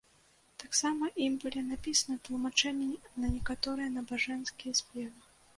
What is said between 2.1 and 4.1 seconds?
тлумачэнні на некаторыя